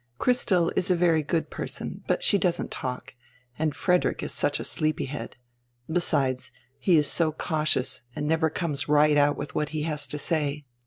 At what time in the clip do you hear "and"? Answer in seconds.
3.59-3.75, 8.15-8.27